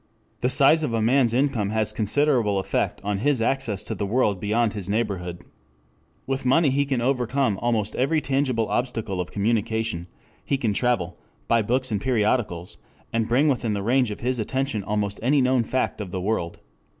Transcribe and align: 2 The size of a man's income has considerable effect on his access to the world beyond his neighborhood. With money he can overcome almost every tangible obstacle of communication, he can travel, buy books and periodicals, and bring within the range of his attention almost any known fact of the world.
2 0.41 0.47
The 0.47 0.49
size 0.49 0.81
of 0.81 0.95
a 0.95 0.99
man's 0.99 1.31
income 1.31 1.69
has 1.69 1.93
considerable 1.93 2.57
effect 2.57 2.99
on 3.03 3.19
his 3.19 3.39
access 3.39 3.83
to 3.83 3.93
the 3.93 4.03
world 4.07 4.39
beyond 4.39 4.73
his 4.73 4.89
neighborhood. 4.89 5.43
With 6.25 6.43
money 6.43 6.71
he 6.71 6.85
can 6.85 7.01
overcome 7.01 7.59
almost 7.61 7.95
every 7.95 8.19
tangible 8.19 8.67
obstacle 8.67 9.21
of 9.21 9.31
communication, 9.31 10.07
he 10.43 10.57
can 10.57 10.73
travel, 10.73 11.19
buy 11.47 11.61
books 11.61 11.91
and 11.91 12.01
periodicals, 12.01 12.77
and 13.13 13.29
bring 13.29 13.47
within 13.47 13.73
the 13.73 13.83
range 13.83 14.09
of 14.09 14.21
his 14.21 14.39
attention 14.39 14.83
almost 14.83 15.19
any 15.21 15.39
known 15.39 15.61
fact 15.63 16.01
of 16.01 16.09
the 16.09 16.19
world. 16.19 16.57